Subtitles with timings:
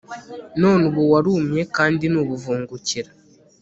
[0.61, 3.09] none ubu warumye kandi ni ubuvungukira